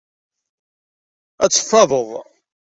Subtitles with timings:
[1.43, 2.09] Ad teffadeḍ.